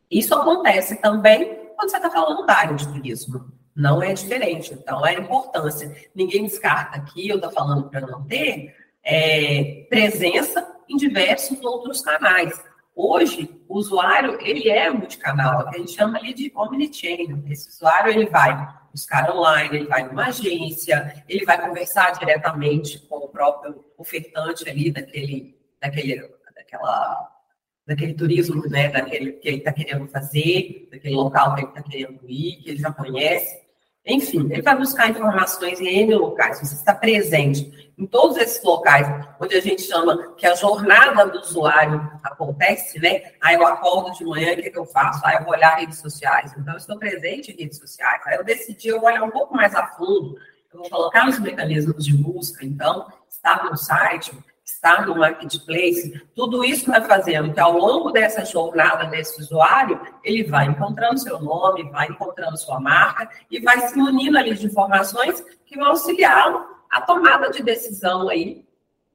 isso 0.09 0.33
acontece 0.33 0.95
também 0.97 1.67
quando 1.75 1.89
você 1.89 1.97
está 1.97 2.09
falando 2.09 2.45
da 2.45 2.53
área 2.53 2.75
de 2.75 2.87
turismo. 2.87 3.51
Não 3.75 4.01
é 4.01 4.11
diferente. 4.13 4.73
Então, 4.73 5.05
é 5.05 5.15
a 5.15 5.19
importância. 5.19 5.95
Ninguém 6.15 6.45
descarta 6.45 6.97
aqui, 6.97 7.29
eu 7.29 7.35
estou 7.35 7.51
falando 7.51 7.89
para 7.89 8.01
não 8.01 8.23
ter, 8.23 8.75
é, 9.03 9.85
presença 9.87 10.75
em 10.89 10.97
diversos 10.97 11.63
outros 11.63 12.01
canais. 12.01 12.59
Hoje, 12.99 13.47
o 13.69 13.77
usuário, 13.77 14.39
ele 14.41 14.71
é 14.71 14.89
multicanal, 14.89 15.67
a 15.67 15.77
gente 15.77 15.91
chama 15.91 16.17
ali 16.17 16.33
de 16.33 16.51
omnichannel. 16.55 17.43
Esse 17.47 17.69
usuário, 17.69 18.11
ele 18.11 18.25
vai 18.25 18.75
buscar 18.91 19.29
online, 19.29 19.77
ele 19.77 19.85
vai 19.85 20.03
numa 20.03 20.25
agência, 20.25 21.23
ele 21.29 21.45
vai 21.45 21.61
conversar 21.61 22.17
diretamente 22.17 22.97
com 23.07 23.17
o 23.17 23.29
próprio 23.29 23.85
ofertante 23.99 24.67
ali 24.67 24.89
daquele, 24.89 25.55
daquele, 25.79 26.27
daquela 26.55 27.37
daquele 27.85 28.15
turismo, 28.15 28.67
né, 28.67 28.89
daquele 28.89 29.33
que 29.33 29.47
ele 29.47 29.57
está 29.57 29.71
querendo 29.71 30.07
fazer, 30.07 30.89
daquele 30.91 31.15
local 31.15 31.53
que 31.53 31.61
ele 31.61 31.69
está 31.69 31.81
querendo 31.83 32.19
ir, 32.27 32.57
que 32.57 32.69
ele 32.71 32.79
já 32.79 32.91
conhece. 32.91 33.66
Enfim, 34.07 34.47
ele 34.49 34.61
vai 34.61 34.75
buscar 34.77 35.09
informações 35.09 35.81
em 35.81 36.03
N 36.03 36.15
locais. 36.15 36.59
Você 36.59 36.75
está 36.75 36.95
presente 36.95 37.91
em 37.97 38.05
todos 38.05 38.37
esses 38.37 38.63
locais, 38.63 39.05
onde 39.37 39.55
a 39.55 39.59
gente 39.59 39.81
chama 39.81 40.33
que 40.37 40.45
a 40.45 40.55
jornada 40.55 41.25
do 41.27 41.39
usuário 41.39 42.09
acontece, 42.23 42.99
né? 42.99 43.33
Aí 43.41 43.55
eu 43.55 43.67
acordo 43.67 44.15
de 44.17 44.23
manhã, 44.23 44.53
o 44.53 44.55
que, 44.55 44.69
que 44.69 44.79
eu 44.79 44.85
faço? 44.85 45.25
Aí 45.25 45.35
eu 45.35 45.43
vou 45.43 45.51
olhar 45.51 45.75
redes 45.75 45.99
sociais. 45.99 46.53
Então, 46.57 46.73
eu 46.73 46.77
estou 46.77 46.97
presente 46.97 47.51
em 47.51 47.57
redes 47.57 47.77
sociais. 47.77 48.21
Aí 48.25 48.37
eu 48.37 48.45
decidi, 48.45 48.87
eu 48.87 48.99
vou 49.01 49.09
olhar 49.09 49.23
um 49.23 49.31
pouco 49.31 49.53
mais 49.53 49.75
a 49.75 49.87
fundo, 49.87 50.37
eu 50.71 50.79
vou 50.79 50.89
colocar 50.89 51.27
os 51.27 51.39
mecanismos 51.39 52.05
de 52.05 52.15
busca. 52.15 52.63
Então, 52.65 53.07
estar 53.29 53.65
no 53.65 53.75
site, 53.75 54.31
estar 54.67 55.07
no 55.07 55.15
marketplace, 55.15 56.21
tudo 56.35 56.63
isso 56.63 56.91
vai 56.91 57.01
fazendo 57.01 57.53
que 57.53 57.59
ao 57.59 57.77
longo 57.77 58.11
dessa 58.11 58.43
jornada 58.43 59.05
desse 59.05 59.41
usuário, 59.41 59.99
ele 60.23 60.43
vai 60.43 60.67
encontrando 60.67 61.17
seu 61.19 61.39
nome, 61.39 61.89
vai 61.89 62.07
encontrando 62.07 62.57
sua 62.57 62.79
marca 62.79 63.29
e 63.49 63.59
vai 63.61 63.87
se 63.87 63.97
unindo 63.97 64.37
ali 64.37 64.53
de 64.53 64.65
informações 64.65 65.43
que 65.65 65.77
vão 65.77 65.87
auxiliá-lo 65.87 66.65
a 66.89 67.01
tomada 67.01 67.49
de 67.49 67.63
decisão 67.63 68.29
aí 68.29 68.65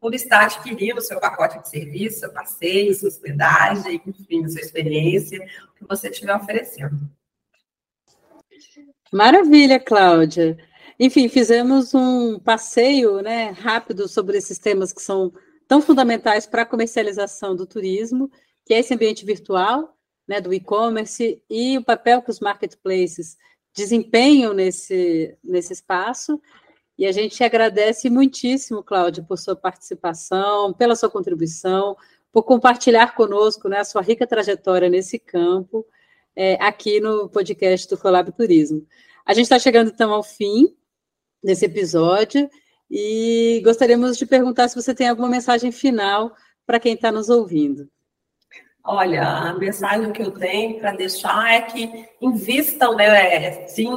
por 0.01 0.15
estar 0.15 0.45
adquirindo 0.45 1.01
seu 1.01 1.21
pacote 1.21 1.61
de 1.61 1.69
serviço, 1.69 2.21
seu 2.21 2.33
passeio, 2.33 2.95
sua 2.95 3.09
hospedagem, 3.09 4.03
enfim, 4.05 4.49
sua 4.49 4.61
experiência, 4.61 5.39
o 5.71 5.79
que 5.79 5.85
você 5.87 6.09
estiver 6.09 6.35
oferecendo. 6.35 6.99
Maravilha, 9.13 9.79
Cláudia. 9.79 10.57
Enfim, 11.05 11.29
fizemos 11.29 11.93
um 11.95 12.39
passeio 12.39 13.21
né, 13.23 13.51
rápido 13.51 14.07
sobre 14.07 14.39
esses 14.39 14.57
temas 14.57 14.93
que 14.93 15.03
são 15.03 15.33
tão 15.67 15.83
fundamentais 15.83 16.47
para 16.47 16.63
a 16.63 16.65
comercialização 16.65 17.57
do 17.57 17.67
turismo, 17.67 18.31
que 18.65 18.73
é 18.73 18.79
esse 18.79 18.95
ambiente 18.95 19.27
virtual, 19.27 19.97
né, 20.29 20.41
do 20.41 20.55
e-commerce 20.55 21.43
e 21.51 21.77
o 21.77 21.83
papel 21.83 22.23
que 22.23 22.31
os 22.31 22.39
marketplaces 22.39 23.37
desempenham 23.75 24.55
nesse, 24.55 25.37
nesse 25.43 25.73
espaço. 25.73 26.41
E 26.97 27.05
a 27.05 27.11
gente 27.11 27.43
agradece 27.43 28.09
muitíssimo, 28.09 28.81
Cláudia, 28.81 29.25
por 29.25 29.39
sua 29.39 29.57
participação, 29.57 30.73
pela 30.73 30.95
sua 30.95 31.11
contribuição, 31.11 31.97
por 32.31 32.45
compartilhar 32.45 33.17
conosco 33.17 33.69
né, 33.69 33.81
a 33.81 33.85
sua 33.85 34.03
rica 34.03 34.25
trajetória 34.25 34.89
nesse 34.89 35.19
campo, 35.19 35.85
é, 36.37 36.55
aqui 36.65 37.01
no 37.01 37.29
podcast 37.29 37.89
do 37.89 37.99
Colab 37.99 38.31
Turismo. 38.31 38.87
A 39.27 39.35
gente 39.35 39.47
está 39.47 39.59
chegando, 39.59 39.91
então, 39.91 40.13
ao 40.13 40.23
fim 40.23 40.77
desse 41.43 41.67
episódio. 41.67 42.49
E 42.91 43.61
gostaríamos 43.65 44.19
de 44.19 44.27
perguntar 44.27 44.69
se 44.69 44.75
você 44.75 44.95
tem 44.95 45.09
alguma 45.09 45.29
mensagem 45.29 45.73
final 45.73 46.33
para 46.67 46.79
quem 46.79 46.95
está 46.95 47.11
nos 47.11 47.29
ouvindo. 47.29 47.89
Olha, 48.85 49.23
a 49.23 49.55
mensagem 49.55 50.13
que 50.13 50.23
eu 50.23 50.33
tenho 50.33 50.81
para 50.81 50.93
deixar 50.93 51.53
é 51.53 51.63
que 51.63 52.09
invistam, 52.21 52.97
né? 52.97 53.67
Sim, 53.69 53.89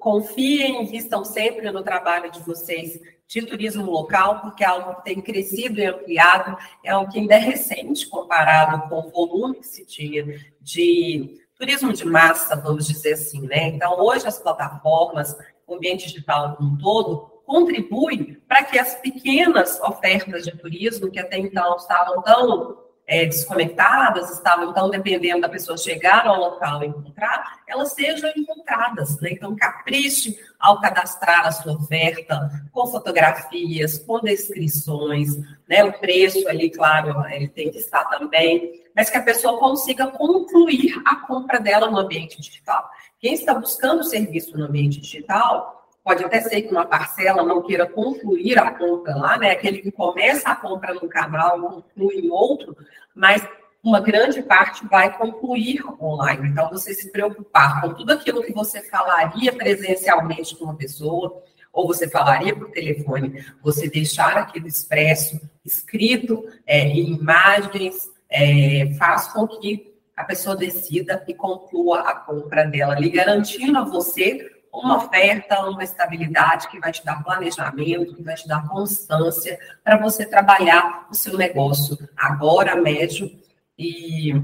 confiem, 0.00 0.82
invistam 0.82 1.24
sempre 1.24 1.70
no 1.70 1.82
trabalho 1.82 2.30
de 2.30 2.40
vocês 2.40 2.98
de 3.26 3.42
turismo 3.42 3.90
local, 3.90 4.40
porque 4.40 4.64
é 4.64 4.66
algo 4.66 4.96
que 4.96 5.04
tem 5.04 5.20
crescido 5.20 5.80
e 5.80 5.86
ampliado, 5.86 6.56
é 6.84 6.90
algo 6.90 7.10
que 7.10 7.18
ainda 7.18 7.34
é 7.34 7.38
recente 7.38 8.06
comparado 8.08 8.88
com 8.88 9.00
o 9.00 9.10
volume 9.10 9.56
que 9.56 9.66
se 9.66 9.84
tinha 9.84 10.24
de 10.60 11.40
turismo 11.56 11.92
de 11.92 12.04
massa, 12.04 12.56
vamos 12.56 12.86
dizer 12.86 13.14
assim, 13.14 13.46
né? 13.46 13.68
Então, 13.68 13.98
hoje 14.00 14.26
as 14.26 14.38
plataformas, 14.38 15.36
o 15.66 15.74
ambiente 15.74 16.06
digital 16.06 16.56
como 16.56 16.74
um 16.74 16.78
todo, 16.78 17.30
contribui 17.46 18.40
para 18.48 18.64
que 18.64 18.78
as 18.78 18.94
pequenas 18.96 19.80
ofertas 19.80 20.44
de 20.44 20.56
turismo, 20.56 21.10
que 21.10 21.20
até 21.20 21.38
então 21.38 21.76
estavam 21.76 22.22
tão 22.22 22.84
é, 23.06 23.26
desconectadas, 23.26 24.30
estavam 24.30 24.72
tão 24.72 24.88
dependendo 24.88 25.42
da 25.42 25.48
pessoa 25.48 25.76
chegar 25.76 26.26
ao 26.26 26.40
local 26.40 26.82
e 26.82 26.86
encontrar, 26.86 27.60
elas 27.68 27.92
sejam 27.92 28.30
encontradas. 28.34 29.20
Né? 29.20 29.30
Então, 29.32 29.54
capriche 29.54 30.38
ao 30.58 30.80
cadastrar 30.80 31.46
a 31.46 31.52
sua 31.52 31.74
oferta 31.74 32.50
com 32.72 32.86
fotografias, 32.86 33.98
com 33.98 34.20
descrições, 34.20 35.36
né? 35.68 35.84
o 35.84 35.92
preço 35.92 36.48
ali, 36.48 36.70
claro, 36.70 37.26
ele 37.30 37.48
tem 37.48 37.70
que 37.70 37.78
estar 37.78 38.04
também, 38.06 38.82
mas 38.96 39.10
que 39.10 39.18
a 39.18 39.22
pessoa 39.22 39.58
consiga 39.58 40.06
concluir 40.06 40.94
a 41.04 41.16
compra 41.16 41.60
dela 41.60 41.90
no 41.90 41.98
ambiente 41.98 42.40
digital. 42.40 42.88
Quem 43.24 43.32
está 43.32 43.54
buscando 43.54 44.04
serviço 44.04 44.54
no 44.54 44.66
ambiente 44.66 45.00
digital 45.00 45.88
Pode 46.04 46.22
até 46.22 46.38
ser 46.42 46.60
que 46.60 46.70
uma 46.70 46.84
parcela 46.84 47.42
não 47.42 47.62
queira 47.62 47.86
concluir 47.86 48.58
a 48.58 48.70
compra 48.70 49.16
lá, 49.16 49.38
né? 49.38 49.52
Aquele 49.52 49.78
que 49.78 49.90
começa 49.90 50.50
a 50.50 50.54
compra 50.54 50.92
no 50.92 51.08
canal 51.08 51.58
conclui 51.58 52.16
em 52.16 52.30
outro, 52.30 52.76
mas 53.14 53.42
uma 53.82 54.00
grande 54.00 54.42
parte 54.42 54.86
vai 54.86 55.16
concluir 55.16 55.82
online. 55.98 56.50
Então, 56.50 56.68
você 56.68 56.92
se 56.92 57.10
preocupar 57.10 57.80
com 57.80 57.94
tudo 57.94 58.12
aquilo 58.12 58.42
que 58.42 58.52
você 58.52 58.82
falaria 58.82 59.50
presencialmente 59.50 60.54
com 60.56 60.66
uma 60.66 60.76
pessoa, 60.76 61.42
ou 61.72 61.86
você 61.86 62.06
falaria 62.06 62.54
por 62.54 62.70
telefone, 62.70 63.42
você 63.62 63.88
deixar 63.88 64.36
aquilo 64.36 64.68
expresso, 64.68 65.40
escrito, 65.64 66.44
é, 66.66 66.80
em 66.80 67.14
imagens, 67.14 68.10
é, 68.28 68.94
faz 68.98 69.28
com 69.28 69.48
que 69.48 69.93
a 70.16 70.24
pessoa 70.24 70.56
decida 70.56 71.24
e 71.26 71.34
conclua 71.34 72.00
a 72.00 72.14
compra 72.14 72.64
dela, 72.64 72.98
lhe 72.98 73.10
garantindo 73.10 73.78
a 73.78 73.84
você 73.84 74.50
uma 74.72 74.96
oferta, 74.96 75.68
uma 75.68 75.84
estabilidade 75.84 76.68
que 76.68 76.80
vai 76.80 76.90
te 76.90 77.04
dar 77.04 77.22
planejamento, 77.22 78.14
que 78.14 78.22
vai 78.22 78.34
te 78.34 78.46
dar 78.46 78.68
constância 78.68 79.58
para 79.84 79.96
você 79.96 80.26
trabalhar 80.26 81.06
o 81.10 81.14
seu 81.14 81.36
negócio 81.36 81.96
agora, 82.16 82.74
médio 82.74 83.30
e, 83.78 84.34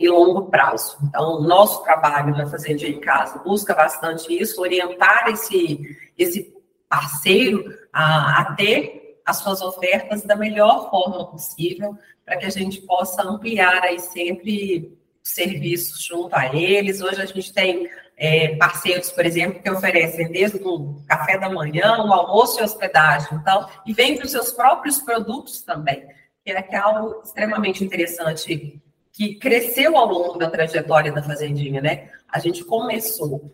e 0.00 0.08
longo 0.08 0.46
prazo. 0.46 0.96
Então, 1.02 1.42
nosso 1.42 1.82
trabalho 1.84 2.34
na 2.34 2.46
Fazenda 2.46 2.86
em 2.86 2.98
Casa 2.98 3.38
busca 3.40 3.74
bastante 3.74 4.32
isso, 4.32 4.60
orientar 4.60 5.28
esse, 5.28 5.96
esse 6.16 6.54
parceiro 6.88 7.64
a, 7.92 8.40
a 8.40 8.54
ter 8.54 9.07
as 9.28 9.36
suas 9.36 9.60
ofertas 9.60 10.22
da 10.22 10.34
melhor 10.34 10.88
forma 10.88 11.26
possível, 11.26 11.94
para 12.24 12.38
que 12.38 12.46
a 12.46 12.50
gente 12.50 12.80
possa 12.80 13.22
ampliar 13.22 13.82
aí 13.82 13.98
sempre 13.98 14.96
serviços 15.22 16.02
junto 16.02 16.34
a 16.34 16.46
eles. 16.56 17.02
Hoje 17.02 17.20
a 17.20 17.26
gente 17.26 17.52
tem 17.52 17.90
é, 18.16 18.56
parceiros, 18.56 19.12
por 19.12 19.26
exemplo, 19.26 19.62
que 19.62 19.70
oferecem 19.70 20.32
desde 20.32 20.56
o 20.64 21.02
café 21.06 21.36
da 21.36 21.50
manhã, 21.50 21.98
o 21.98 22.10
almoço 22.10 22.58
e 22.58 22.62
hospedagem, 22.62 23.28
então, 23.34 23.68
e 23.86 23.92
vem 23.92 24.18
os 24.18 24.30
seus 24.30 24.50
próprios 24.50 24.98
produtos 24.98 25.60
também, 25.60 26.08
que 26.42 26.50
é, 26.50 26.76
algo 26.76 27.20
extremamente 27.22 27.84
interessante 27.84 28.80
que 29.12 29.34
cresceu 29.34 29.98
ao 29.98 30.06
longo 30.06 30.38
da 30.38 30.48
trajetória 30.48 31.12
da 31.12 31.22
Fazendinha, 31.22 31.82
né? 31.82 32.08
A 32.32 32.38
gente 32.38 32.64
começou 32.64 33.52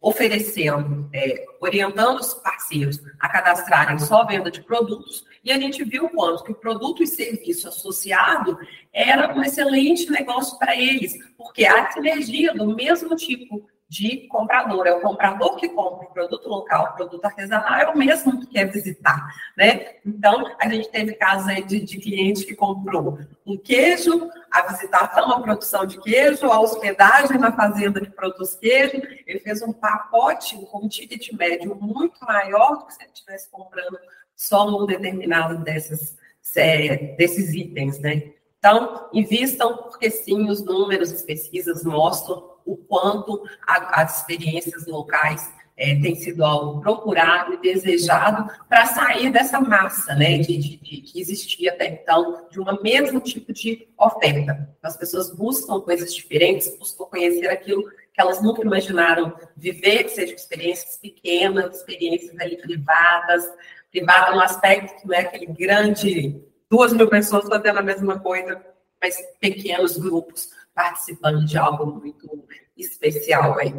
oferecendo, 0.00 1.08
é, 1.12 1.44
orientando 1.60 2.20
os 2.20 2.34
parceiros 2.34 3.00
a 3.18 3.28
cadastrarem 3.28 3.98
só 3.98 4.24
venda 4.24 4.50
de 4.50 4.62
produtos, 4.62 5.24
e 5.44 5.52
a 5.52 5.58
gente 5.58 5.84
viu 5.84 6.08
quanto 6.10 6.44
que 6.44 6.52
o 6.52 6.54
produto 6.54 7.02
e 7.02 7.06
serviço 7.06 7.68
associado 7.68 8.58
era 8.92 9.34
um 9.34 9.42
excelente 9.42 10.10
negócio 10.10 10.58
para 10.58 10.76
eles, 10.76 11.14
porque 11.36 11.64
a 11.64 11.90
sinergia 11.90 12.54
do 12.54 12.74
mesmo 12.74 13.16
tipo 13.16 13.68
de 13.88 14.28
comprador. 14.28 14.86
É 14.86 14.92
o 14.92 15.00
comprador 15.00 15.56
que 15.56 15.68
compra 15.70 16.06
o 16.06 16.12
produto 16.12 16.48
local, 16.48 16.84
o 16.84 16.96
produto 16.96 17.24
artesanal, 17.24 17.74
é 17.74 17.88
o 17.88 17.96
mesmo 17.96 18.38
que 18.40 18.46
quer 18.48 18.70
visitar, 18.70 19.26
né? 19.56 19.94
Então, 20.04 20.54
a 20.60 20.68
gente 20.68 20.90
teve 20.90 21.14
casos 21.14 21.48
aí 21.48 21.64
de, 21.64 21.80
de 21.80 21.98
cliente 21.98 22.44
que 22.44 22.54
comprou 22.54 23.18
um 23.46 23.56
queijo, 23.56 24.30
a 24.50 24.62
visitação, 24.72 25.32
a 25.32 25.40
produção 25.40 25.86
de 25.86 25.98
queijo, 26.00 26.50
a 26.50 26.60
hospedagem 26.60 27.38
na 27.38 27.50
fazenda 27.50 28.00
que 28.00 28.10
produz 28.10 28.54
queijo. 28.56 29.00
Ele 29.26 29.40
fez 29.40 29.62
um 29.62 29.72
pacote 29.72 30.56
com 30.66 30.84
um 30.84 30.88
ticket 30.88 31.32
médio 31.32 31.74
muito 31.76 32.22
maior 32.26 32.76
do 32.76 32.86
que 32.86 32.94
se 32.94 33.02
ele 33.02 33.12
estivesse 33.12 33.50
comprando 33.50 33.98
só 34.36 34.68
um 34.68 34.84
determinado 34.84 35.64
desses, 35.64 36.16
é, 36.54 37.14
desses 37.16 37.54
itens, 37.54 37.98
né? 38.00 38.32
Então, 38.58 39.08
invistam, 39.12 39.76
porque 39.76 40.10
sim, 40.10 40.48
os 40.50 40.64
números, 40.64 41.12
as 41.12 41.22
pesquisas 41.22 41.84
mostram 41.84 42.57
o 42.68 42.76
quanto 42.76 43.42
a, 43.66 44.02
as 44.02 44.18
experiências 44.18 44.86
locais 44.86 45.50
é, 45.78 45.94
têm 46.00 46.14
sido 46.16 46.44
algo 46.44 46.80
procurado 46.80 47.54
e 47.54 47.56
desejado 47.56 48.52
para 48.68 48.84
sair 48.86 49.30
dessa 49.30 49.60
massa 49.60 50.14
né, 50.14 50.38
de, 50.38 50.58
de, 50.58 50.76
de, 50.76 51.00
que 51.00 51.20
existia 51.20 51.72
até 51.72 51.86
então, 51.86 52.46
de 52.50 52.60
um 52.60 52.82
mesmo 52.82 53.20
tipo 53.20 53.52
de 53.52 53.88
oferta. 53.96 54.68
As 54.82 54.96
pessoas 54.96 55.32
buscam 55.34 55.80
coisas 55.80 56.12
diferentes, 56.12 56.76
buscam 56.76 57.04
conhecer 57.04 57.48
aquilo 57.48 57.88
que 58.12 58.20
elas 58.20 58.42
nunca 58.42 58.62
imaginaram 58.62 59.32
viver, 59.56 60.04
que 60.04 60.10
sejam 60.10 60.34
experiências 60.34 60.98
pequenas, 60.98 61.76
experiências 61.76 62.38
ali 62.40 62.56
privadas, 62.56 63.48
privada 63.90 64.32
no 64.32 64.40
aspecto 64.40 65.00
que 65.00 65.06
não 65.06 65.14
é 65.14 65.20
aquele 65.20 65.46
grande, 65.46 66.42
duas 66.68 66.92
mil 66.92 67.08
pessoas 67.08 67.48
fazendo 67.48 67.78
a 67.78 67.82
mesma 67.82 68.18
coisa, 68.18 68.60
mas 69.00 69.16
pequenos 69.40 69.96
grupos 69.96 70.50
participando 70.78 71.44
de 71.44 71.58
algo 71.58 71.86
muito 71.86 72.46
especial 72.76 73.58
aí. 73.58 73.74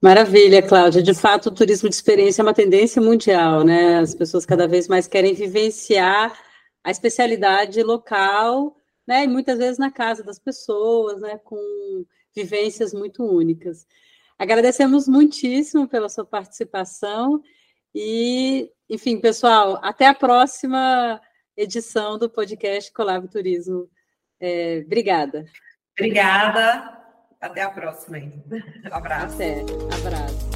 Maravilha, 0.00 0.62
Cláudia. 0.62 1.02
De 1.02 1.12
fato, 1.12 1.50
o 1.50 1.54
turismo 1.54 1.86
de 1.86 1.94
experiência 1.94 2.40
é 2.40 2.44
uma 2.44 2.54
tendência 2.54 3.00
mundial, 3.00 3.62
né? 3.62 3.98
As 3.98 4.14
pessoas 4.14 4.46
cada 4.46 4.66
vez 4.66 4.88
mais 4.88 5.06
querem 5.06 5.34
vivenciar 5.34 6.34
a 6.82 6.90
especialidade 6.90 7.82
local, 7.82 8.74
né? 9.06 9.24
E 9.24 9.28
muitas 9.28 9.58
vezes 9.58 9.78
na 9.78 9.90
casa 9.90 10.24
das 10.24 10.38
pessoas, 10.38 11.20
né? 11.20 11.38
Com 11.44 12.06
vivências 12.34 12.94
muito 12.94 13.22
únicas. 13.22 13.86
Agradecemos 14.38 15.06
muitíssimo 15.06 15.86
pela 15.86 16.08
sua 16.08 16.24
participação 16.24 17.42
e, 17.94 18.70
enfim, 18.88 19.20
pessoal, 19.20 19.78
até 19.82 20.06
a 20.06 20.14
próxima 20.14 21.20
edição 21.54 22.18
do 22.18 22.30
podcast 22.30 22.90
Colab 22.92 23.28
Turismo. 23.28 23.90
É, 24.40 24.82
obrigada. 24.84 25.44
Obrigada. 25.98 26.94
Até 27.40 27.62
a 27.62 27.70
próxima. 27.70 28.18
Um 28.18 28.94
abraço. 28.94 29.34
Até. 29.34 29.60
Abraço. 29.60 30.53